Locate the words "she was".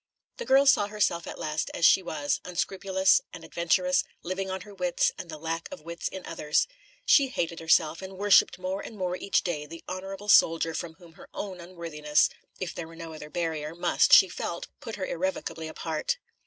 1.85-2.41